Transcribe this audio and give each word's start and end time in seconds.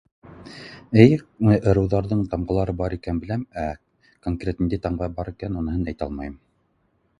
Эйе 1.01 1.17
ырыуҙарҙың 1.73 2.23
тамғаларын 2.31 2.79
бар 2.81 2.97
икәнен 2.99 3.21
беләм 3.27 3.45
ә 3.67 3.67
конкрет 4.27 4.65
ниндәй 4.67 4.83
тамға 4.89 5.13
бар 5.21 5.33
икәнен 5.37 5.63
уныһын 5.63 5.89
әйтә 5.93 6.11
алмайым 6.11 6.37